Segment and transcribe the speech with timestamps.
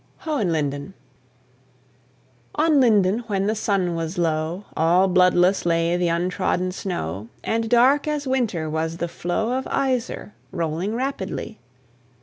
[0.21, 0.95] HOHENLINDEN.
[2.55, 8.07] On Linden, when the sun was low, All bloodless lay th' untrodden snow; And dark
[8.07, 11.59] as winter was the flow Of Iser, rolling rapidly.